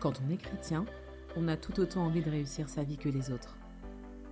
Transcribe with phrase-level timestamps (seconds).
[0.00, 0.86] Quand on est chrétien,
[1.36, 3.58] on a tout autant envie de réussir sa vie que les autres.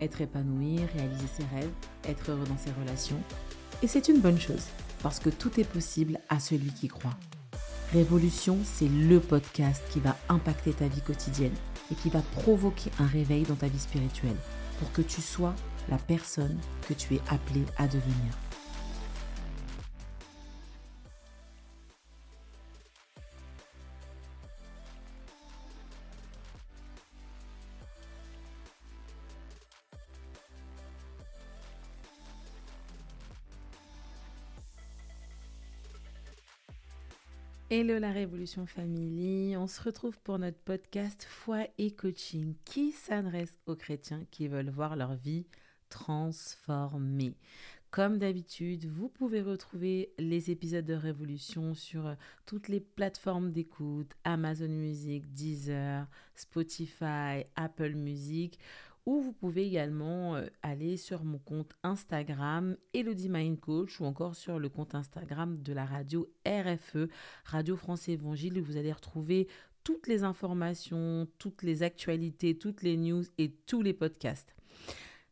[0.01, 1.71] Être épanoui, réaliser ses rêves,
[2.05, 3.21] être heureux dans ses relations.
[3.83, 4.65] Et c'est une bonne chose,
[5.03, 7.17] parce que tout est possible à celui qui croit.
[7.93, 11.55] Révolution, c'est le podcast qui va impacter ta vie quotidienne
[11.93, 14.37] et qui va provoquer un réveil dans ta vie spirituelle
[14.79, 15.55] pour que tu sois
[15.91, 16.59] la personne
[16.89, 18.48] que tu es appelé à devenir.
[37.81, 42.57] Hello la Révolution Family, on se retrouve pour notre podcast Foi et Coaching.
[42.65, 45.47] Qui s'adresse aux chrétiens qui veulent voir leur vie
[45.89, 47.37] transformée?
[47.93, 52.15] Comme d'habitude, vous pouvez retrouver les épisodes de Révolution sur euh,
[52.47, 58.59] toutes les plateformes d'écoute, Amazon Music, Deezer, Spotify, Apple Music
[59.09, 64.35] ou vous pouvez également euh, aller sur mon compte Instagram Elodie Mind Coach ou encore
[64.35, 67.09] sur le compte Instagram de la radio RFE,
[67.47, 69.49] Radio France Évangile, où vous allez retrouver
[69.83, 74.55] toutes les informations, toutes les actualités, toutes les news et tous les podcasts.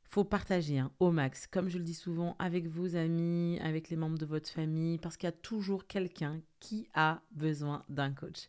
[0.05, 3.97] Faut partager hein, au max, comme je le dis souvent, avec vos amis, avec les
[3.97, 8.49] membres de votre famille, parce qu'il y a toujours quelqu'un qui a besoin d'un coach.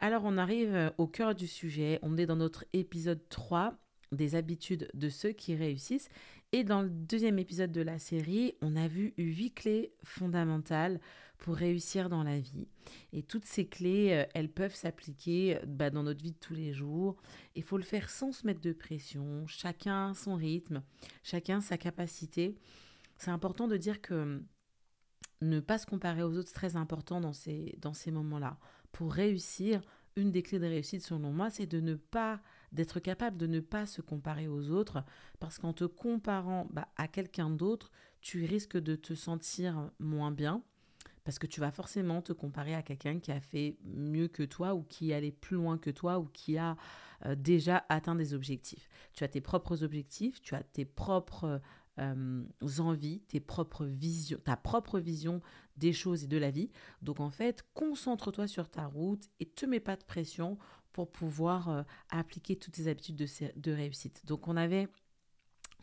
[0.00, 3.78] Alors on arrive euh, au cœur du sujet, on est dans notre épisode 3
[4.12, 6.08] des habitudes de ceux qui réussissent.
[6.52, 11.00] Et dans le deuxième épisode de la série, on a vu huit clés fondamentales
[11.38, 12.66] pour réussir dans la vie.
[13.12, 16.72] Et toutes ces clés, euh, elles peuvent s'appliquer bah, dans notre vie de tous les
[16.72, 17.16] jours.
[17.54, 20.82] Il faut le faire sans se mettre de pression, chacun son rythme,
[21.22, 22.56] chacun sa capacité.
[23.18, 24.42] C'est important de dire que
[25.40, 28.58] ne pas se comparer aux autres, c'est très important dans ces, dans ces moments-là.
[28.90, 29.80] Pour réussir,
[30.16, 32.40] une des clés de réussite selon moi, c'est de ne pas
[32.72, 35.04] d'être capable de ne pas se comparer aux autres,
[35.40, 37.90] parce qu'en te comparant bah, à quelqu'un d'autre,
[38.20, 40.62] tu risques de te sentir moins bien,
[41.24, 44.74] parce que tu vas forcément te comparer à quelqu'un qui a fait mieux que toi
[44.74, 46.76] ou qui allait plus loin que toi ou qui a
[47.26, 48.88] euh, déjà atteint des objectifs.
[49.12, 51.60] Tu as tes propres objectifs, tu as tes propres
[51.98, 52.44] euh,
[52.78, 55.42] envies, tes propres visions, ta propre vision
[55.76, 56.70] des choses et de la vie.
[57.02, 60.58] Donc en fait, concentre-toi sur ta route et te mets pas de pression
[60.98, 64.26] pour pouvoir euh, appliquer toutes ces habitudes de, de réussite.
[64.26, 64.88] Donc on avait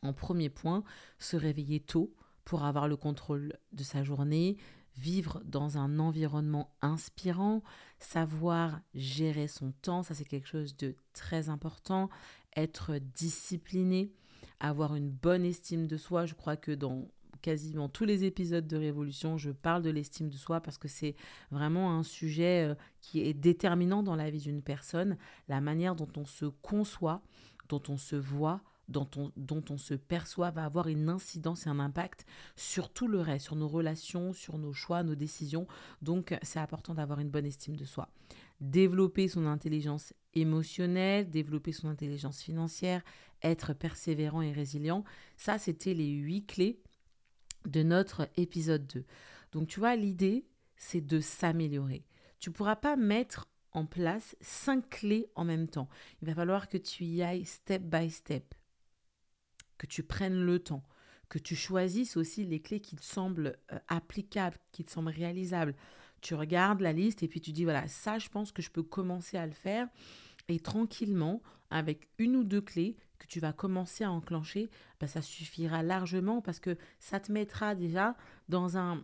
[0.02, 0.84] en premier point
[1.20, 4.58] se réveiller tôt pour avoir le contrôle de sa journée,
[4.98, 7.64] vivre dans un environnement inspirant,
[7.98, 12.10] savoir gérer son temps, ça c'est quelque chose de très important,
[12.58, 14.12] être discipliné,
[14.60, 16.26] avoir une bonne estime de soi.
[16.26, 17.08] Je crois que dans
[17.46, 21.16] quasiment tous les épisodes de Révolution, je parle de l'estime de soi parce que c'est
[21.52, 25.16] vraiment un sujet euh, qui est déterminant dans la vie d'une personne,
[25.48, 27.22] la manière dont on se conçoit,
[27.70, 31.70] dont on se voit, dont on, dont on se perçoit va avoir une incidence et
[31.70, 32.26] un impact
[32.56, 35.68] sur tout le reste, sur nos relations, sur nos choix, nos décisions.
[36.02, 38.10] Donc c'est important d'avoir une bonne estime de soi.
[38.60, 43.04] Développer son intelligence émotionnelle, développer son intelligence financière,
[43.44, 45.04] être persévérant et résilient,
[45.38, 46.80] ça c'était les huit clés
[47.68, 49.06] de notre épisode 2.
[49.52, 50.46] Donc tu vois, l'idée,
[50.78, 52.06] c'est de s'améliorer.
[52.40, 55.90] Tu ne pourras pas mettre en place cinq clés en même temps.
[56.22, 58.54] Il va falloir que tu y ailles step by step,
[59.78, 60.84] que tu prennes le temps,
[61.30, 65.76] que tu choisisses aussi les clés qui te semblent euh, applicables, qui te semblent réalisables.
[66.22, 68.84] Tu regardes la liste et puis tu dis, voilà, ça, je pense que je peux
[68.84, 69.88] commencer à le faire.
[70.48, 75.22] Et tranquillement, avec une ou deux clés, que tu vas commencer à enclencher, ben, ça
[75.22, 78.16] suffira largement parce que ça te mettra déjà
[78.50, 79.04] dans un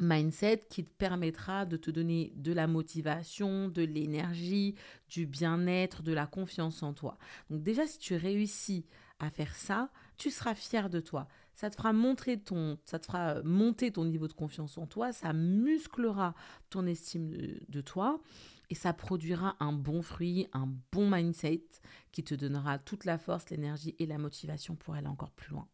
[0.00, 4.74] mindset qui te permettra de te donner de la motivation, de l'énergie,
[5.08, 7.18] du bien-être, de la confiance en toi.
[7.50, 8.86] Donc déjà, si tu réussis
[9.18, 11.26] à faire ça, tu seras fier de toi.
[11.54, 15.12] Ça te fera montrer ton, ça te fera monter ton niveau de confiance en toi,
[15.12, 16.34] ça musclera
[16.70, 17.30] ton estime
[17.68, 18.20] de toi
[18.70, 21.64] et ça produira un bon fruit, un bon mindset
[22.12, 25.68] qui te donnera toute la force, l'énergie et la motivation pour aller encore plus loin.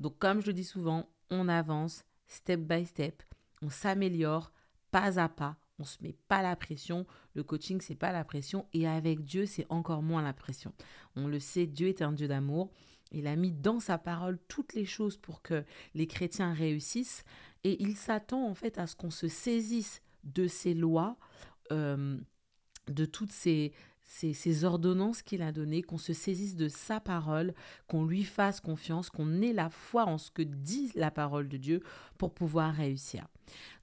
[0.00, 3.22] Donc comme je le dis souvent, on avance step by step,
[3.62, 4.52] on s'améliore
[4.90, 7.06] pas à pas, on se met pas la pression.
[7.34, 10.72] Le coaching c'est pas la pression et avec Dieu c'est encore moins la pression.
[11.16, 12.70] On le sait, Dieu est un Dieu d'amour.
[13.10, 15.64] Il a mis dans sa parole toutes les choses pour que
[15.94, 17.24] les chrétiens réussissent
[17.64, 21.16] et il s'attend en fait à ce qu'on se saisisse de ces lois
[21.72, 22.18] euh,
[22.88, 23.72] de toutes ces,
[24.08, 27.54] ces, ordonnances qu'il a données, qu'on se saisisse de sa parole,
[27.86, 31.56] qu'on lui fasse confiance, qu'on ait la foi en ce que dit la parole de
[31.56, 31.82] Dieu
[32.16, 33.26] pour pouvoir réussir.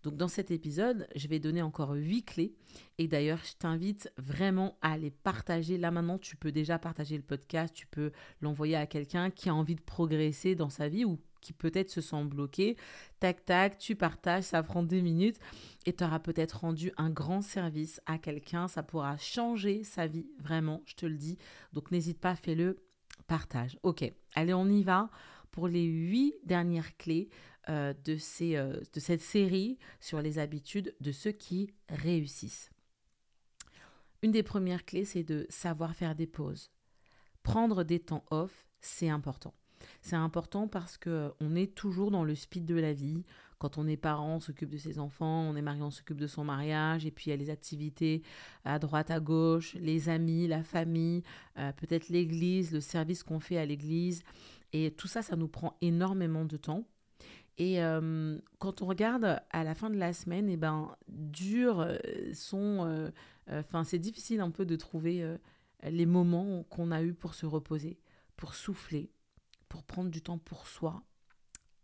[0.03, 2.53] Donc dans cet épisode, je vais donner encore huit clés.
[2.97, 5.77] Et d'ailleurs, je t'invite vraiment à les partager.
[5.77, 8.11] Là maintenant, tu peux déjà partager le podcast, tu peux
[8.41, 12.01] l'envoyer à quelqu'un qui a envie de progresser dans sa vie ou qui peut-être se
[12.01, 12.75] sent bloqué.
[13.19, 15.37] Tac, tac, tu partages, ça prend deux minutes
[15.85, 18.67] et tu auras peut-être rendu un grand service à quelqu'un.
[18.67, 21.37] Ça pourra changer sa vie, vraiment, je te le dis.
[21.71, 22.77] Donc n'hésite pas, fais-le,
[23.27, 23.77] partage.
[23.83, 25.11] Ok, allez, on y va
[25.51, 27.29] pour les huit dernières clés
[27.69, 27.93] euh,
[28.41, 32.71] euh, de cette série sur les habitudes de ceux qui réussissent.
[34.23, 36.71] Une des premières clés, c'est de savoir faire des pauses.
[37.43, 39.53] Prendre des temps off, c'est important.
[40.01, 43.23] C'est important parce que euh, on est toujours dans le speed de la vie.
[43.57, 46.27] Quand on est parent, on s'occupe de ses enfants, on est marié, on s'occupe de
[46.27, 48.21] son mariage, et puis il y a les activités
[48.65, 51.23] à droite, à gauche, les amis, la famille,
[51.57, 54.23] euh, peut-être l'église, le service qu'on fait à l'église.
[54.73, 56.85] Et tout ça, ça nous prend énormément de temps.
[57.57, 61.87] Et euh, quand on regarde à la fin de la semaine, et eh ben, dur
[62.33, 63.11] sont.
[63.49, 65.25] Enfin, c'est difficile un peu de trouver
[65.83, 67.97] les moments qu'on a eu pour se reposer,
[68.35, 69.09] pour souffler,
[69.69, 71.03] pour prendre du temps pour soi.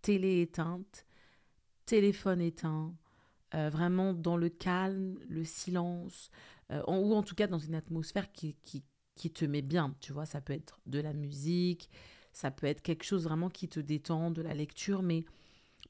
[0.01, 1.05] Télé éteinte,
[1.85, 2.95] téléphone éteint,
[3.53, 6.31] euh, vraiment dans le calme, le silence,
[6.71, 8.83] euh, ou en tout cas dans une atmosphère qui, qui,
[9.15, 9.95] qui te met bien.
[9.99, 11.89] Tu vois, ça peut être de la musique,
[12.33, 15.25] ça peut être quelque chose vraiment qui te détend, de la lecture, mais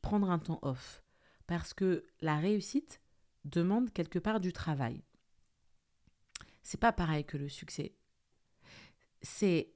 [0.01, 1.03] prendre un temps off.
[1.47, 3.01] Parce que la réussite
[3.45, 5.03] demande quelque part du travail.
[6.63, 7.95] C'est pas pareil que le succès.
[9.21, 9.73] C'est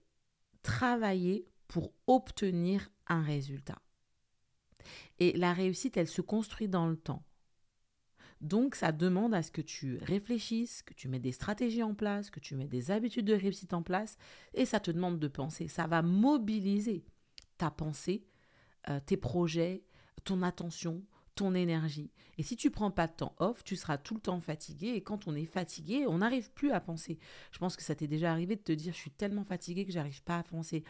[0.64, 3.82] travailler pour obtenir un résultat.
[5.20, 7.24] Et la réussite, elle se construit dans le temps.
[8.42, 12.30] Donc, ça demande à ce que tu réfléchisses, que tu mets des stratégies en place,
[12.30, 14.18] que tu mets des habitudes de réussite en place,
[14.54, 15.68] et ça te demande de penser.
[15.68, 17.06] Ça va mobiliser
[17.58, 18.28] ta pensée,
[18.90, 19.84] euh, tes projets,
[20.26, 21.04] ton attention,
[21.36, 22.12] ton énergie.
[22.38, 24.90] Et si tu prends pas de temps off, tu seras tout le temps fatigué.
[24.90, 27.20] Et quand on est fatigué, on n'arrive plus à penser.
[27.52, 29.92] Je pense que ça t'est déjà arrivé de te dire, je suis tellement fatigué que
[29.92, 30.84] j'arrive pas à penser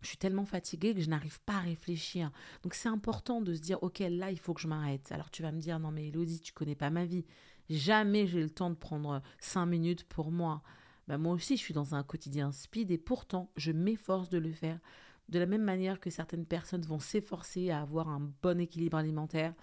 [0.00, 2.30] je suis tellement fatiguée que je n'arrive pas à réfléchir.
[2.62, 5.12] Donc c'est important de se dire, ok, là, il faut que je m'arrête.
[5.12, 7.24] Alors tu vas me dire, non mais Elodie, tu connais pas ma vie.
[7.68, 10.62] Jamais j'ai le temps de prendre cinq minutes pour moi.
[11.06, 14.52] Ben, moi aussi, je suis dans un quotidien speed et pourtant, je m'efforce de le
[14.52, 14.78] faire.
[15.28, 19.54] De la même manière que certaines personnes vont s'efforcer à avoir un bon équilibre alimentaire,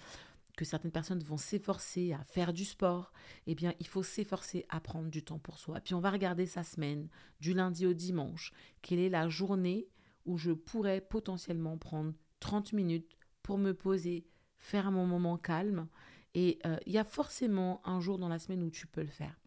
[0.57, 3.13] que certaines personnes vont s'efforcer à faire du sport,
[3.45, 5.79] eh bien, il faut s'efforcer à prendre du temps pour soi.
[5.81, 8.51] Puis on va regarder sa semaine, du lundi au dimanche.
[8.81, 9.87] Quelle est la journée
[10.27, 14.27] où je pourrais potentiellement prendre 30 minutes pour me poser,
[14.57, 15.87] faire mon moment calme.
[16.35, 19.07] Et euh, il y a forcément un jour dans la semaine où tu peux le
[19.07, 19.39] faire.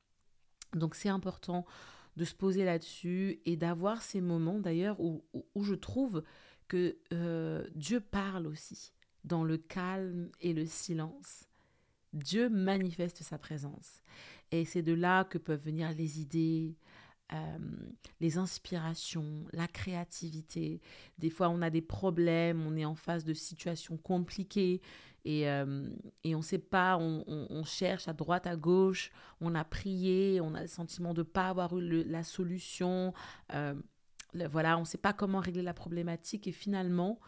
[0.75, 1.65] Donc c'est important
[2.17, 5.25] de se poser là-dessus et d'avoir ces moments d'ailleurs où,
[5.55, 6.25] où, je trouve
[6.67, 8.93] que euh, Dieu parle aussi
[9.25, 11.47] dans le calme et le silence.
[12.13, 14.01] Dieu manifeste sa présence.
[14.51, 16.77] Et c'est de là que peuvent venir les idées,
[17.33, 17.59] euh,
[18.21, 20.81] les inspirations, la créativité.
[21.19, 24.81] Des fois, on a des problèmes, on est en face de situations compliquées
[25.25, 25.89] et, euh,
[26.25, 30.55] et on ne sait pas, on, cherche à droite, à gauche, on a prié, on
[30.55, 33.15] a le sentiment de ne pas avoir eu la solution.
[33.55, 33.75] Euh,
[34.51, 37.21] voilà, on ne sait pas comment régler la problématique et finalement,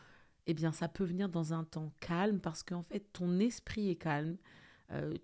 [0.49, 3.97] eh bien, ça peut venir dans un temps calme parce qu'en fait, ton esprit est
[3.97, 4.37] calme.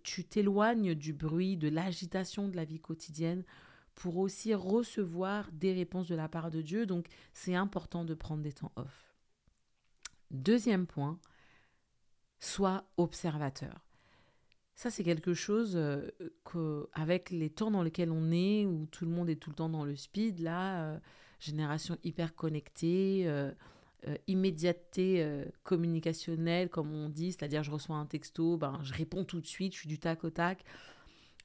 [0.05, 3.45] tu t'éloignes du bruit, de l'agitation de la vie quotidienne
[3.99, 6.87] pour aussi recevoir des réponses de la part de Dieu.
[6.87, 9.13] Donc, c'est important de prendre des temps off.
[10.31, 11.19] Deuxième point,
[12.39, 13.85] sois observateur.
[14.77, 16.09] Ça, c'est quelque chose euh,
[16.45, 19.57] que, avec les temps dans lesquels on est, où tout le monde est tout le
[19.57, 20.99] temps dans le speed, là, euh,
[21.41, 23.51] génération hyper connectée, euh,
[24.29, 29.47] immédiateté communicationnelle, comme on dit, c'est-à-dire je reçois un texto, ben, je réponds tout de
[29.47, 30.65] suite, je suis du tac au tac.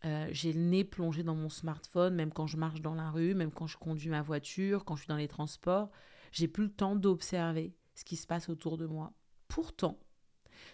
[0.06, 3.36] Euh, j'ai le nez plongé dans mon smartphone, même quand je marche dans la rue,
[3.36, 5.92] même quand je conduis ma voiture, quand je suis dans les transports.
[6.32, 9.14] J'ai plus le temps d'observer ce qui se passe autour de moi.
[9.48, 10.00] Pourtant,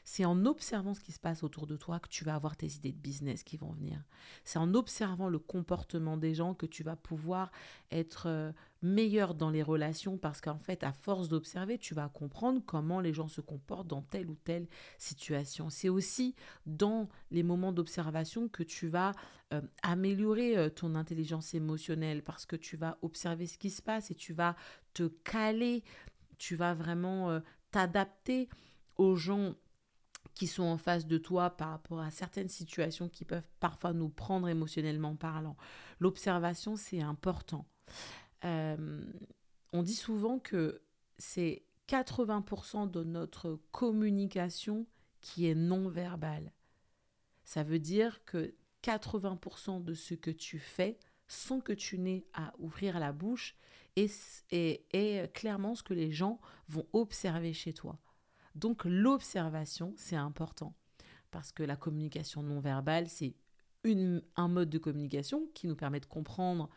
[0.04, 2.68] c'est en observant ce qui se passe autour de toi que tu vas avoir tes
[2.68, 4.04] idées de business qui vont venir.
[4.44, 7.52] C'est en observant le comportement des gens que tu vas pouvoir
[7.92, 12.62] être euh, meilleur dans les relations parce qu'en fait, à force d'observer, tu vas comprendre
[12.66, 14.68] comment les gens se comportent dans telle ou telle
[14.98, 15.70] situation.
[15.70, 19.12] C'est aussi dans les moments d'observation que tu vas
[19.54, 24.12] euh, améliorer euh, ton intelligence émotionnelle parce que tu vas observer ce qui se passe
[24.12, 24.56] et tu vas
[24.94, 25.84] te caler,
[26.38, 27.42] tu vas vraiment
[27.72, 28.50] t'adapter
[28.98, 29.56] aux gens
[30.40, 34.08] qui sont en face de toi par rapport à certaines situations qui peuvent parfois nous
[34.08, 35.58] prendre émotionnellement parlant.
[36.00, 37.66] L'observation, c'est important.
[38.46, 39.04] Euh,
[39.74, 40.82] on dit souvent que
[41.18, 44.88] c'est 80% de notre communication
[45.20, 46.54] qui est non verbale.
[47.44, 52.54] Ça veut dire que 80% de ce que tu fais sans que tu n'aies à
[52.60, 53.58] ouvrir la bouche
[53.98, 58.00] est, clairement ce que les gens vont observer chez toi.
[58.56, 60.74] Donc l'observation, c'est important
[61.32, 63.36] parce que la communication non verbale, c'est
[64.36, 66.70] un mode de communication qui nous permet de comprendre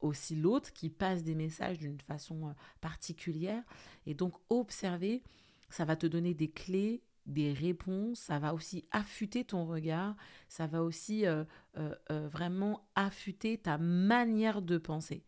[0.00, 3.62] aussi l'autre, qui passe des messages d'une façon euh, particulière.
[4.06, 5.22] Et donc observer,
[5.70, 10.16] ça va te donner des clés des réponses, ça va aussi affûter ton regard,
[10.48, 11.44] ça va aussi euh,
[11.76, 15.24] euh, vraiment affûter ta manière de penser.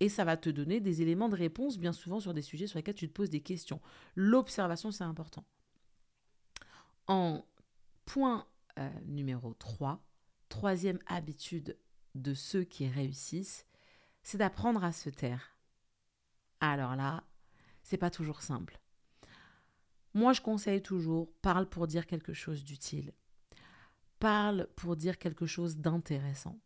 [0.00, 2.78] Et ça va te donner des éléments de réponse, bien souvent sur des sujets sur
[2.78, 3.80] lesquels tu te poses des questions.
[4.16, 5.44] L'observation, c'est important.
[7.06, 7.44] En
[8.06, 8.46] point
[9.04, 10.02] numéro 3,
[10.48, 11.76] troisième habitude
[12.14, 13.66] de ceux qui réussissent,
[14.22, 15.56] c'est d'apprendre à se taire.
[16.60, 17.24] Alors là,
[17.82, 18.80] c'est pas toujours simple.
[20.14, 23.12] Moi, je conseille toujours, parle pour dire quelque chose d'utile.
[24.18, 26.58] Parle pour dire quelque chose d'intéressant.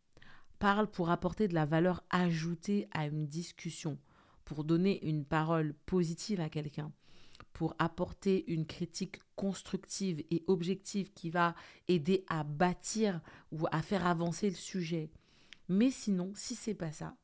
[0.65, 3.99] Parle pour apporter de la valeur ajoutée à une discussion,
[4.47, 6.91] pour donner une parole positive à quelqu'un,
[7.53, 11.55] pour apporter une critique constructive et objective qui va
[11.87, 13.21] aider à bâtir
[13.53, 15.11] ou à faire avancer le sujet.
[15.69, 17.15] Mais sinon, si c'est pas ça,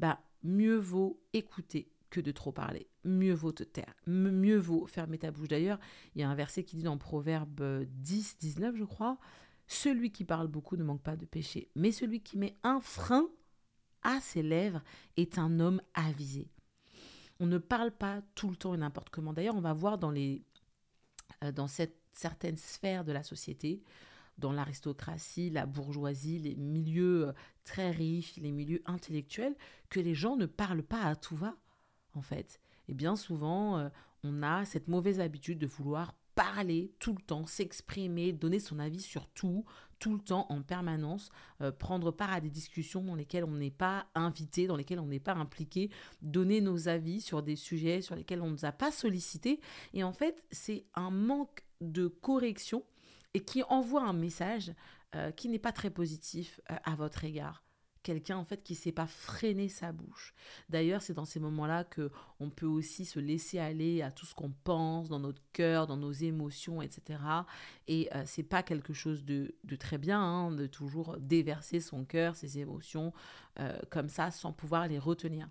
[0.00, 2.88] bah mieux vaut écouter que de trop parler.
[3.04, 3.94] Mieux vaut te taire.
[4.08, 5.46] Mieux vaut fermer ta bouche.
[5.46, 5.78] D'ailleurs,
[6.16, 9.18] il y a un verset qui dit dans Proverbe 10, 19, je crois,
[9.72, 13.26] Celui qui parle beaucoup ne manque pas de péché, mais celui qui met un frein
[14.02, 14.82] à ses lèvres
[15.16, 16.50] est un homme avisé.
[17.40, 19.32] On ne parle pas tout le temps et n'importe comment.
[19.32, 20.44] D'ailleurs, on va voir dans, les,
[21.42, 23.82] euh, dans cette, certaines sphères de la société,
[24.36, 27.32] dans l'aristocratie, la bourgeoisie, les milieux euh,
[27.64, 29.56] très riches, les milieux intellectuels,
[29.88, 31.56] que les gens ne parlent pas à tout va
[32.12, 32.60] en fait.
[32.88, 33.88] Et bien souvent, euh,
[34.22, 39.00] on a cette mauvaise habitude de vouloir parler tout le temps, s'exprimer, donner son avis
[39.00, 39.64] sur tout,
[39.98, 43.70] tout le temps, en permanence, euh, prendre part à des discussions dans lesquelles on n'est
[43.70, 45.90] pas invité, dans lesquelles on n'est pas impliqué,
[46.22, 49.60] donner nos avis sur des sujets sur lesquels on ne nous a pas sollicité.
[49.92, 52.84] Et en fait, c'est un manque de correction
[53.34, 54.72] et qui envoie un message
[55.14, 57.64] euh, qui n'est pas très positif à votre égard
[58.02, 60.34] quelqu'un en fait qui sait pas freiner sa bouche.
[60.68, 64.34] D'ailleurs, c'est dans ces moments-là que on peut aussi se laisser aller à tout ce
[64.34, 67.20] qu'on pense dans notre cœur, dans nos émotions, etc.
[67.88, 72.36] Et euh, c'est pas quelque chose de, très bien hein, de toujours déverser son cœur,
[72.36, 73.12] ses émotions
[73.58, 75.48] euh, comme ça sans pouvoir les retenir.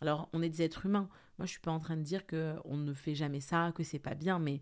[0.00, 1.08] Alors, on est des êtres humains.
[1.38, 3.82] Moi, je suis pas en train de dire que on ne fait jamais ça, que
[3.82, 4.60] c'est pas bien, mais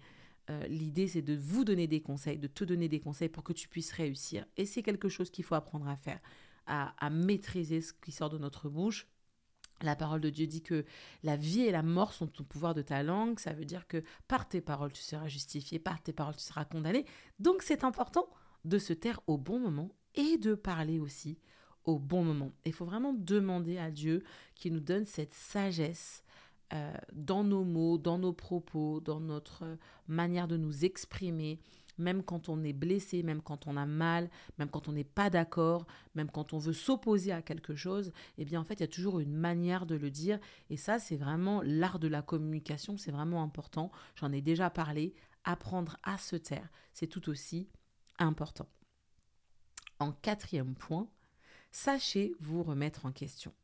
[0.51, 3.53] euh, l'idée, c'est de vous donner des conseils, de te donner des conseils pour que
[3.53, 4.47] tu puisses réussir.
[4.57, 6.21] Et c'est quelque chose qu'il faut apprendre à faire
[6.69, 9.09] à, maîtriser ce qui sort de notre bouche.
[9.81, 10.85] La parole de Dieu dit que
[11.23, 13.39] la vie et la mort sont au pouvoir de ta langue.
[13.39, 16.65] Ça veut dire que par tes paroles, tu seras justifié, par tes paroles, tu seras
[16.65, 17.05] condamné.
[17.39, 18.29] Donc c'est important
[18.65, 21.39] de se taire au bon moment et de parler aussi
[21.85, 22.53] au bon moment.
[22.67, 24.23] Il faut vraiment demander à Dieu
[24.55, 26.23] qu'il nous donne cette sagesse
[26.75, 29.65] euh, dans nos mots, dans nos propos, dans notre
[30.07, 31.61] manière de nous exprimer,
[31.99, 35.31] même quand on est blessé, même quand on a mal, même quand on n'est pas
[35.31, 38.85] d'accord, même quand on veut s'opposer à quelque chose, eh bien en fait, il y
[38.85, 40.39] a toujours une manière de le dire.
[40.71, 43.91] Et ça, c'est vraiment l'art de la communication, c'est vraiment important.
[44.17, 45.15] J'en ai déjà parlé.
[45.45, 47.69] Apprendre à se taire, c'est tout aussi
[48.19, 48.69] important.
[49.99, 51.09] En quatrième point,
[51.71, 53.55] sachez vous remettre en question.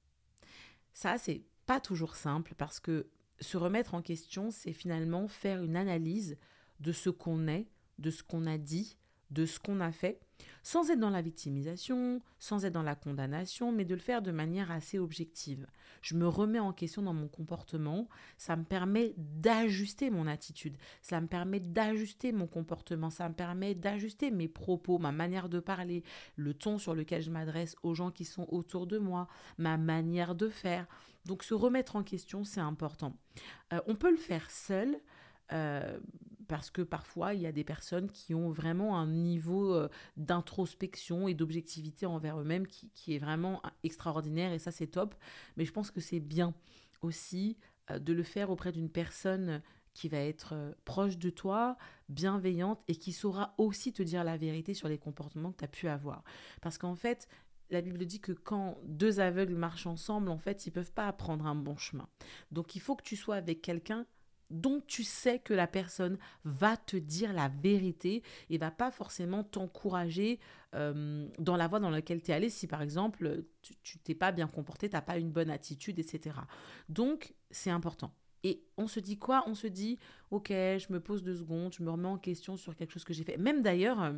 [0.94, 3.10] Ça, c'est pas toujours simple parce que
[3.40, 6.38] se remettre en question, c'est finalement faire une analyse
[6.80, 7.66] de ce qu'on est,
[7.98, 8.96] de ce qu'on a dit,
[9.30, 10.20] de ce qu'on a fait,
[10.62, 14.30] sans être dans la victimisation, sans être dans la condamnation, mais de le faire de
[14.30, 15.66] manière assez objective.
[16.00, 18.08] Je me remets en question dans mon comportement,
[18.38, 23.74] ça me permet d'ajuster mon attitude, ça me permet d'ajuster mon comportement, ça me permet
[23.74, 26.02] d'ajuster mes propos, ma manière de parler,
[26.36, 30.34] le ton sur lequel je m'adresse aux gens qui sont autour de moi, ma manière
[30.34, 30.86] de faire.
[31.26, 33.16] Donc se remettre en question, c'est important.
[33.72, 34.98] Euh, on peut le faire seul,
[35.52, 35.98] euh,
[36.48, 41.26] parce que parfois, il y a des personnes qui ont vraiment un niveau euh, d'introspection
[41.28, 45.14] et d'objectivité envers eux-mêmes qui, est vraiment extraordinaire et ça, c'est top.
[45.56, 46.54] Mais je pense que c'est bien
[47.02, 47.56] aussi
[47.90, 49.62] euh, de le faire auprès d'une personne
[49.94, 51.76] qui va être proche de toi,
[52.08, 55.68] bienveillante et qui saura aussi te dire la vérité sur les comportements que tu as
[55.68, 56.24] pu avoir.
[56.60, 57.28] Parce qu'en fait,
[57.70, 61.46] la Bible dit que quand deux aveugles marchent ensemble, en fait, ils peuvent pas apprendre
[61.46, 62.08] un bon chemin.
[62.50, 64.06] Donc il faut que tu sois avec quelqu'un
[64.54, 69.44] Donc tu sais que la personne va te dire la vérité et va pas forcément
[69.44, 70.38] t'encourager
[70.74, 73.44] euh, dans la voie dans laquelle tu es allé si par exemple
[73.82, 76.36] tu t'es pas bien comporté, tu n'as pas une bonne attitude, etc.
[76.88, 78.12] Donc c'est important.
[78.44, 79.42] Et on se dit quoi?
[79.46, 79.98] On se dit,
[80.30, 83.14] ok, je me pose deux secondes, je me remets en question sur quelque chose que
[83.14, 83.38] j'ai fait.
[83.38, 84.12] Même d'ailleurs, euh,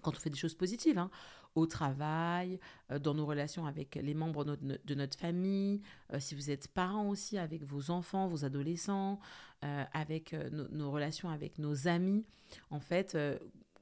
[0.00, 1.10] quand on fait des choses positives, hein,
[1.54, 2.58] au travail,
[2.90, 5.80] euh, dans nos relations avec les membres de notre, famille,
[6.12, 9.18] euh, si vous êtes parents aussi, avec vos enfants, vos adolescents,
[9.92, 12.24] avec nos relations avec nos amis.
[12.70, 13.16] En fait,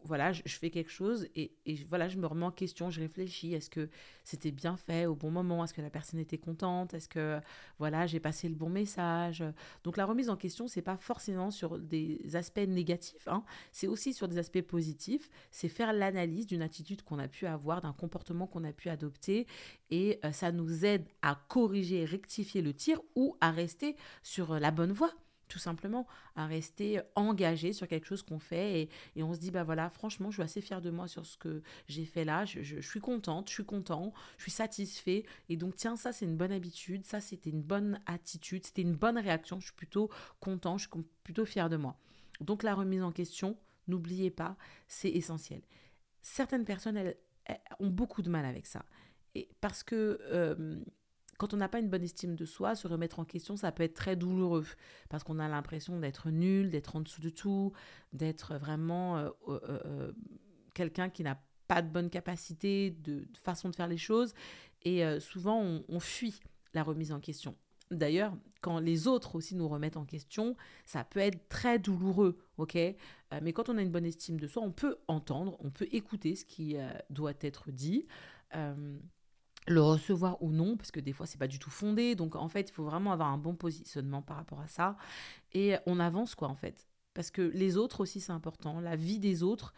[0.04, 1.52] voilà, je, fais quelque chose et,
[1.88, 3.54] voilà, je me remets en question, je réfléchis.
[3.54, 3.88] Est-ce que
[4.24, 7.40] c'était bien fait au bon moment Est-ce que la personne était contente Est-ce que
[7.78, 9.44] voilà, j'ai passé le bon message
[9.84, 13.44] Donc la remise en question, c'est pas forcément sur des aspects négatifs, hein.
[13.72, 15.30] c'est aussi sur des aspects positifs.
[15.50, 19.46] C'est faire l'analyse d'une attitude qu'on a pu avoir, d'un comportement qu'on a pu adopter
[19.90, 24.70] et euh, ça nous aide à corriger, rectifier le tir ou à rester sur la
[24.70, 25.12] bonne voie
[25.50, 29.64] tout simplement à rester engagé sur quelque chose qu'on fait et, on se dit bah
[29.64, 32.46] voilà franchement je suis assez fière de moi sur ce que j'ai fait là.
[32.46, 35.24] Je, suis contente je suis content je suis satisfait.
[35.50, 37.04] Et donc tiens ça c'est une bonne habitude.
[37.04, 38.64] Ça c'était une bonne attitude.
[38.64, 39.60] C'était une bonne réaction.
[39.60, 40.08] Je suis plutôt
[40.40, 41.96] content je suis plutôt fière de moi.
[42.40, 44.56] Donc la remise en question n'oubliez pas
[44.88, 45.60] c'est essentiel.
[46.22, 47.16] Certaines personnes elles,
[47.80, 48.84] ont beaucoup de mal avec ça.
[49.34, 50.80] Et parce que euh,
[51.40, 53.82] quand on n'a pas une bonne estime de soi, se remettre en question, ça peut
[53.82, 54.66] être très douloureux
[55.08, 57.72] parce qu'on a l'impression d'être nul, d'être en dessous de tout,
[58.12, 60.12] d'être vraiment euh, euh, euh,
[60.74, 64.34] quelqu'un qui n'a pas de bonne capacité, de, façon de faire les choses.
[64.82, 66.40] Et souvent, on, fuit
[66.74, 67.54] la remise en question.
[67.90, 72.76] D'ailleurs, quand les autres aussi nous remettent en question, ça peut être très douloureux, ok?
[73.42, 76.34] Mais quand on a une bonne estime de soi, on peut entendre, on peut écouter
[76.34, 76.76] ce qui
[77.10, 78.06] doit être dit
[79.66, 82.14] le recevoir ou non, parce que des fois, c'est pas du tout fondé.
[82.14, 84.96] Donc, en fait, il faut vraiment avoir un bon positionnement par rapport à ça.
[85.52, 86.88] Et on avance, quoi, en fait.
[87.14, 88.80] Parce que les autres aussi, c'est important.
[88.80, 89.74] La vie des autres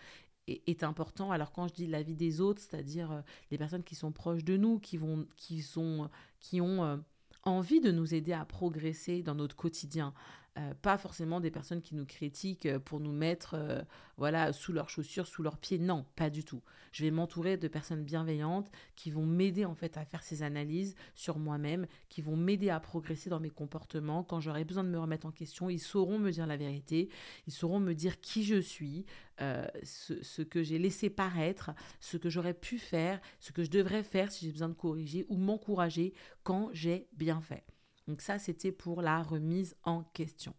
[0.46, 1.30] est, important.
[1.30, 3.20] Alors, quand je dis la vie des autres, c'est-à-dire euh,
[3.50, 6.10] les personnes qui sont proches de nous, qui, vont, qui, sont,
[6.40, 6.96] qui ont euh,
[7.44, 10.12] envie de nous aider à progresser dans notre quotidien.
[10.58, 13.80] Euh, pas forcément des personnes qui nous critiquent euh, pour nous mettre euh,
[14.18, 15.78] voilà sous leurs chaussures, sous leurs pieds.
[15.78, 16.60] Non, pas du tout.
[16.92, 20.94] Je vais m'entourer de personnes bienveillantes qui vont m'aider en fait à faire ces analyses
[21.14, 24.24] sur moi-même, qui vont m'aider à progresser dans mes comportements.
[24.24, 27.08] Quand j'aurai besoin de me remettre en question, ils sauront me dire la vérité,
[27.46, 29.06] ils sauront me dire qui je suis,
[29.38, 34.02] ce, ce, que j'ai laissé paraître, ce que j'aurais pu faire, ce que je devrais
[34.02, 36.12] faire si j'ai besoin de corriger ou m'encourager
[36.44, 37.71] quand j'ai bien fait.
[38.08, 40.54] Donc ça, c'était pour la remise en question.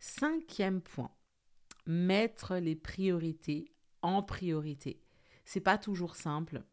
[0.00, 1.12] Cinquième point,
[1.86, 5.02] mettre les priorités en priorité.
[5.44, 6.64] C'est pas toujours simple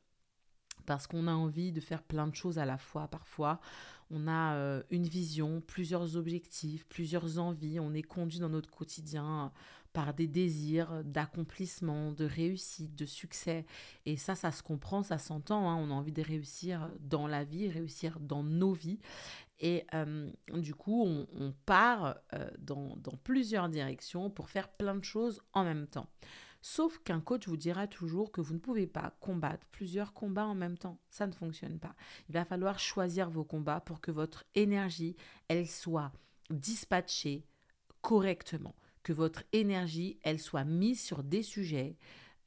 [0.86, 3.60] parce qu'on a envie de faire plein de choses à la fois parfois.
[4.10, 7.80] On a euh, une vision, plusieurs objectifs, plusieurs envies.
[7.80, 9.52] On est conduit dans notre quotidien
[9.94, 13.66] par des désirs d'accomplissement, de réussite, de succès.
[14.06, 15.70] Et ça, ça se comprend, ça s'entend.
[15.70, 15.76] Hein.
[15.76, 19.00] On a envie de réussir dans la vie, réussir dans nos vies.
[19.60, 25.42] Et euh, du coup, on, part euh, dans, plusieurs directions pour faire plein de choses
[25.54, 26.08] en même temps.
[26.62, 30.56] Sauf qu'un coach vous dira toujours que vous ne pouvez pas combattre plusieurs combats en
[30.56, 31.00] même temps.
[31.10, 31.96] Ça ne fonctionne pas.
[32.28, 35.16] Il va falloir choisir vos combats pour que votre énergie,
[35.48, 36.12] elle soit
[36.50, 37.46] dispatchée
[38.02, 38.76] correctement.
[39.14, 41.98] Votre énergie, elle soit mise sur des sujets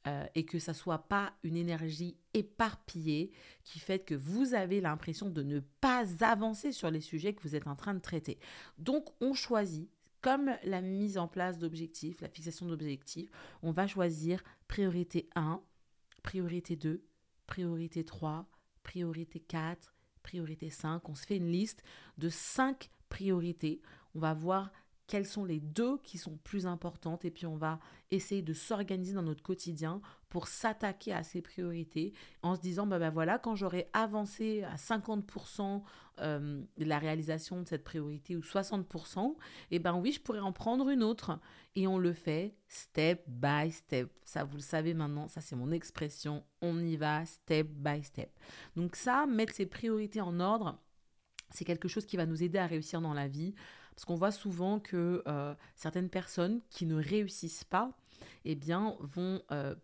[0.07, 3.31] euh, et que ça soit pas une énergie éparpillée
[3.63, 7.55] qui fait que vous avez l'impression de ne pas avancer sur les sujets que vous
[7.55, 8.37] êtes en train de traiter.
[8.77, 13.29] Donc on choisit comme la mise en place d'objectifs, la fixation d'objectifs,
[13.61, 15.61] on va choisir priorité 1,
[16.23, 17.03] priorité 2,
[17.45, 18.45] priorité 3,
[18.83, 21.07] priorité 4, priorité 5.
[21.09, 21.83] On se fait une liste
[22.17, 23.81] de 5 priorités.
[24.15, 24.71] On va voir
[25.07, 27.25] quelles sont les deux qui sont plus importantes.
[27.25, 27.79] Et puis on va
[28.11, 32.99] essayer de s'organiser dans notre quotidien pour s'attaquer à ces priorités en se disant bah,
[32.99, 35.83] bah voilà quand j'aurai avancé à 50%
[36.19, 39.31] euh, de la réalisation de cette priorité ou 60%
[39.71, 41.39] et eh ben oui je pourrais en prendre une autre.
[41.75, 44.11] Et on le fait step by step.
[44.23, 46.43] Ça vous le savez maintenant ça c'est mon expression.
[46.61, 48.31] On y va step by step.
[48.75, 50.79] Donc ça mettre ses priorités en ordre
[51.53, 53.53] c'est quelque chose qui va nous aider à réussir dans la vie
[53.93, 57.91] parce qu'on voit souvent que euh, certaines personnes qui ne réussissent pas,
[58.45, 59.75] eh bien, vont euh,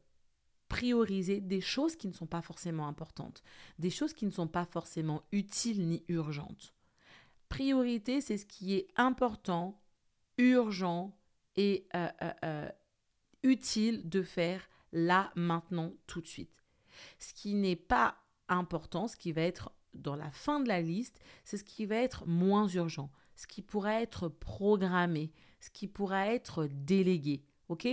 [0.67, 3.43] prioriser des choses qui ne sont pas forcément importantes,
[3.77, 6.73] des choses qui ne sont pas forcément utiles ni urgentes.
[7.49, 9.79] Priorité, c'est ce qui est important,
[10.37, 11.15] urgent
[11.55, 12.69] et euh,
[13.43, 16.63] utile de faire là, maintenant, tout de suite.
[17.19, 18.17] Ce qui n'est pas
[18.47, 21.95] important, ce qui va être dans la fin de la liste, c'est ce qui va
[21.95, 23.09] être moins urgent
[23.39, 27.45] ce qui pourrait être programmé, ce qui pourra être délégué.
[27.69, 27.87] OK?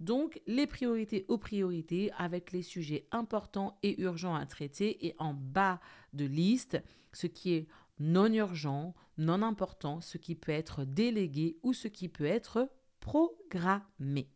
[0.00, 5.34] Donc, les priorités aux priorités avec les sujets importants et urgents à traiter et en
[5.34, 5.80] bas
[6.14, 6.82] de liste,
[7.12, 12.08] ce qui est non urgent, non important, ce qui peut être délégué ou ce qui
[12.08, 14.30] peut être programmé.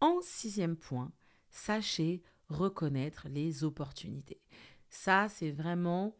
[0.00, 1.12] En sixième point,
[1.50, 4.40] sachez reconnaître les opportunités.
[4.88, 6.16] Ça, c'est vraiment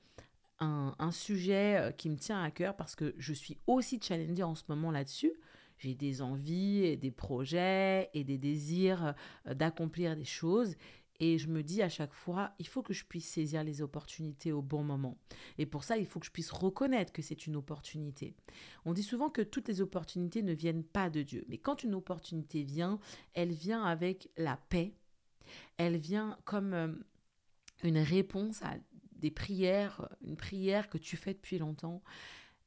[0.59, 4.55] un, sujet euh, qui me tient à cœur parce que je suis aussi challengée en
[4.55, 5.33] ce moment là-dessus.
[5.79, 9.15] J'ai des envies et des projets et des désirs
[9.47, 10.77] euh, d'accomplir des choses.
[11.19, 14.53] Et je me dis à chaque fois, il faut que je puisse saisir les opportunités
[14.53, 15.19] au bon moment.
[15.57, 18.35] Et pour ça, il faut que je puisse reconnaître que c'est une opportunité.
[18.85, 21.45] On dit souvent que toutes les opportunités ne viennent pas de Dieu.
[21.49, 22.99] Mais quand une opportunité vient,
[23.33, 24.95] elle vient avec la paix.
[25.79, 26.93] Elle vient comme euh,
[27.83, 28.75] une réponse à
[29.17, 32.03] des prières, une prière que tu fais depuis longtemps.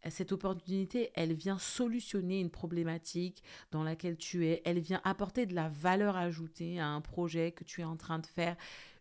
[0.10, 4.62] Cette opportunité, elle vient solutionner une problématique dans laquelle tu es.
[4.64, 8.20] Elle vient apporter de la valeur ajoutée à un projet que tu es en train
[8.20, 8.56] de faire.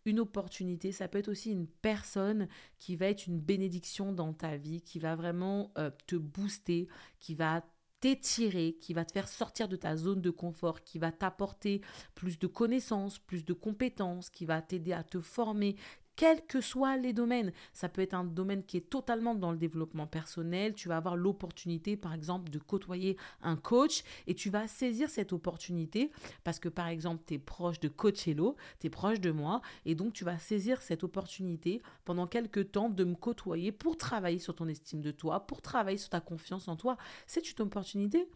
[0.05, 4.57] Une opportunité, ça peut être aussi une personne qui va être une bénédiction dans ta
[4.57, 6.89] vie, qui va vraiment euh, te booster,
[7.21, 7.65] qui va
[8.01, 11.81] t'étirer, qui va te faire sortir de ta zone de confort, qui va t'apporter
[12.15, 15.77] plus de connaissances, plus de compétences, qui va t'aider à te former,
[16.19, 17.53] quels que soient les domaines.
[17.73, 20.75] Ça peut être un domaine qui est totalement dans le développement personnel.
[20.75, 25.33] Tu vas avoir l'opportunité, par exemple, de côtoyer un coach et tu vas saisir cette
[25.33, 26.11] opportunité
[26.43, 29.95] parce que, par exemple, tu es proche de Coachello, tu es proche de moi et
[29.95, 34.57] donc tu vas saisir cette opportunité pendant quelques temps de me côtoyer pour travailler sur
[34.57, 36.97] ton estime de toi, pour travailler sur ta confiance en toi.
[37.29, 38.29] C'est une opportunité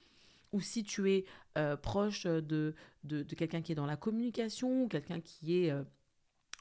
[0.53, 1.25] ou si tu es
[1.59, 5.73] euh, proche de, de, quelqu'un qui est dans la communication, quelqu'un qui est...
[5.73, 5.83] Euh,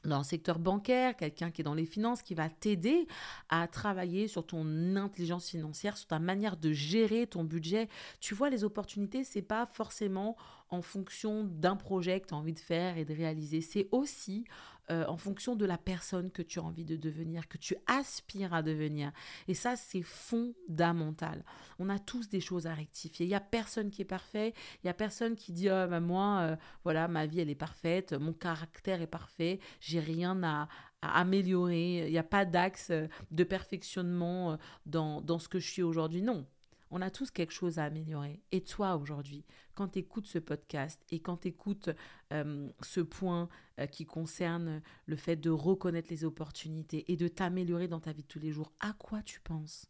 [0.04, 3.06] dans le secteur bancaire, quelqu'un qui est dans les finances, qui va t'aider
[3.48, 7.88] à travailler sur ton intelligence financière, sur ta manière de gérer ton budget.
[8.20, 10.36] Tu vois, les opportunités, c'est pas forcément
[10.70, 13.60] en fonction d'un projet que tu as envie de faire et de réaliser.
[13.60, 14.44] C'est aussi
[14.90, 18.52] euh, en fonction de la personne que tu as envie de devenir, que tu aspires
[18.52, 19.12] à devenir.
[19.46, 21.44] Et ça, c'est fondamental.
[21.78, 23.24] On a tous des choses à rectifier.
[23.24, 24.52] Il n'y a personne qui est parfait.
[24.76, 27.54] Il n'y a personne qui dit oh, bah, moi, euh, voilà, ma vie, elle est
[27.54, 28.12] parfaite.
[28.12, 29.60] Mon caractère est parfait.
[29.80, 30.68] J'ai rien à,
[31.00, 32.06] améliorer.
[32.06, 32.90] Il n'y a pas d'axe
[33.30, 36.22] de perfectionnement dans, dans ce que je suis aujourd'hui.
[36.22, 36.46] Non.
[36.94, 38.42] On a tous quelque chose à améliorer.
[38.52, 41.88] Et toi, aujourd'hui, quand tu écoutes ce podcast et quand tu écoutes
[42.34, 43.48] euh, ce point
[43.80, 48.22] euh, qui concerne le fait de reconnaître les opportunités et de t'améliorer dans ta vie
[48.22, 49.86] de tous les jours, à quoi tu penses?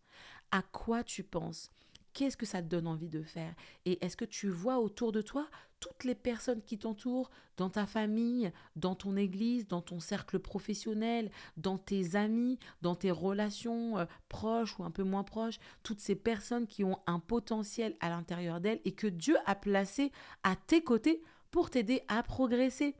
[0.52, 1.72] À quoi tu penses?
[2.12, 3.54] Qu'est-ce que ça te donne envie de faire?
[3.84, 5.48] Et est-ce que tu vois autour de toi
[5.82, 11.28] toutes les personnes qui t'entourent, dans ta famille, dans ton église, dans ton cercle professionnel,
[11.56, 16.14] dans tes amis, dans tes relations euh, proches ou un peu moins proches, toutes ces
[16.14, 20.12] personnes qui ont un potentiel à l'intérieur d'elles et que Dieu a placé
[20.44, 21.20] à tes côtés
[21.50, 22.94] pour t'aider à progresser?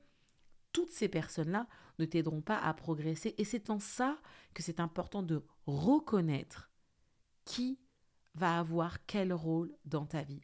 [0.73, 1.69] Toutes ces personnes-là
[2.01, 4.19] ne t'aideront pas à progresser et c'est en ça
[4.55, 6.71] que c'est important de reconnaître
[7.45, 7.79] qui
[8.35, 10.41] va avoir quel rôle dans ta vie.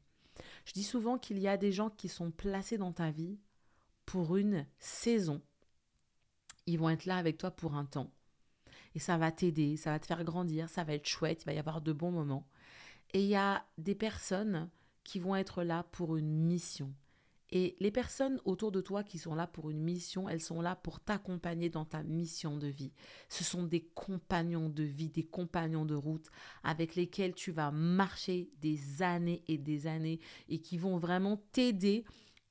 [0.65, 3.39] Je dis souvent qu'il y a des gens qui sont placés dans ta vie
[4.07, 5.43] pour une saison.
[6.67, 8.13] Ils vont être là avec toi pour un temps.
[8.95, 11.53] Et ça va t'aider, ça va te faire grandir, ça va être chouette, il va
[11.53, 12.47] y avoir de bons moments.
[13.13, 14.71] Et il y a des personnes
[15.05, 16.93] qui vont être là pour une mission.
[17.51, 20.77] Et les personnes autour de toi qui sont là pour une mission, elles sont là
[20.77, 22.93] pour t'accompagner dans ta mission de vie.
[23.29, 26.27] Ce sont des compagnons de vie, des compagnons de route
[26.63, 32.05] avec lesquels tu vas marcher des années et des années et qui vont vraiment t'aider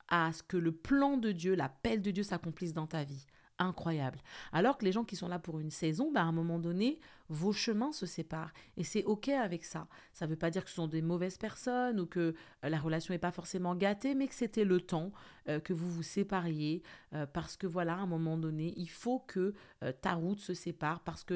[0.08, 3.26] à ce que le plan de Dieu, l'appel de Dieu s'accomplisse dans ta vie
[3.60, 4.20] incroyable.
[4.52, 7.00] Alors que les gens qui sont là pour une saison, bah, à un moment donné,
[7.30, 8.54] vos chemins se séparent.
[8.78, 9.88] Et c'est OK avec ça.
[10.14, 12.80] Ça ne veut pas dire que ce sont des mauvaises personnes ou que euh, la
[12.80, 15.12] relation n'est pas forcément gâtée, mais que c'était le temps
[15.50, 16.84] euh, que vous vous sépariez.
[17.14, 19.54] Euh, parce que voilà, à un moment donné, il faut que
[20.02, 21.34] ta route se sépare parce que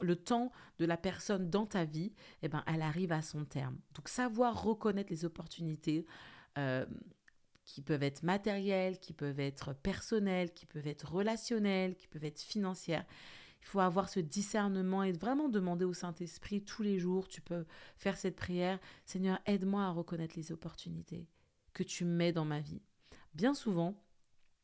[0.00, 3.76] le temps de la personne dans ta vie, eh ben, elle arrive à son terme.
[3.94, 6.06] Donc savoir reconnaître les opportunités
[7.66, 12.40] qui peuvent être matérielles, qui peuvent être personnelles, qui peuvent être relationnelles, qui peuvent être
[12.40, 13.04] financières.
[13.60, 17.66] Il faut avoir ce discernement et vraiment demander au Saint-Esprit tous les jours, tu peux
[17.96, 21.26] faire cette prière, Seigneur, aide-moi à reconnaître les opportunités
[21.72, 22.80] que tu mets dans ma vie.
[23.34, 24.00] Bien souvent,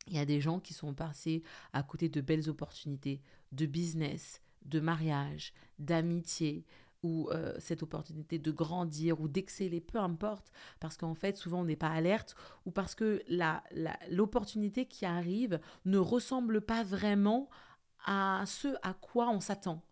[0.07, 4.41] il y a des gens qui sont passés à côté de belles opportunités de business,
[4.65, 6.65] de mariage, d'amitié,
[7.03, 11.65] ou euh, cette opportunité de grandir ou d'exceller, peu importe, parce qu'en fait, souvent, on
[11.65, 12.37] n'est pas alerte
[12.67, 13.23] ou parce que
[14.11, 17.49] l'opportunité qui arrive ne ressemble pas vraiment
[18.05, 19.83] à ce à quoi on s'attend.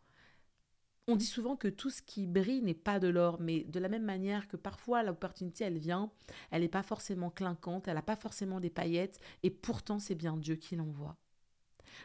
[1.09, 3.89] On dit souvent que tout ce qui brille n'est pas de l'or, mais de la
[3.89, 6.13] même manière que parfois l'opportunité, elle vient,
[6.53, 10.37] elle n'est pas forcément clinquante, elle n'a pas forcément des paillettes, et pourtant c'est bien
[10.37, 11.17] Dieu qui l'envoie.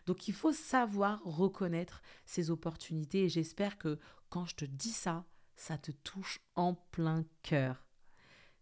[0.05, 5.25] Donc il faut savoir reconnaître ces opportunités, et j'espère que quand je te dis ça,
[5.55, 7.87] ça te touche en plein cœur.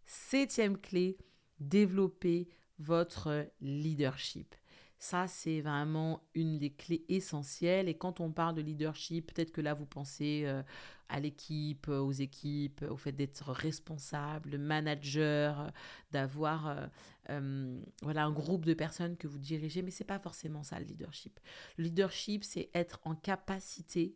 [0.05, 1.17] Septième clé,
[1.59, 4.55] développer votre leadership.
[5.03, 7.89] Ça, c'est vraiment une des clés essentielles.
[7.89, 10.63] Et quand on parle de leadership, peut-être que là, vous pensez euh,
[11.09, 15.73] à l'équipe, aux équipes, au fait d'être responsable, manager,
[16.11, 16.89] d'avoir
[17.29, 19.81] euh, voilà, un groupe de personnes que vous dirigez.
[19.81, 21.37] Mais ce n'est pas forcément ça, le leadership.
[21.75, 24.15] Le leadership, c'est être en capacité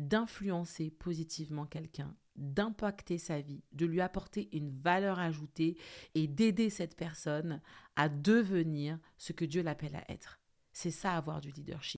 [0.00, 5.76] d'influencer positivement quelqu'un, d'impacter sa vie, de lui apporter une valeur ajoutée
[6.14, 7.60] et d'aider cette personne
[7.96, 10.40] à devenir ce que Dieu l'appelle à être.
[10.72, 11.88] C'est ça avoir du leadership.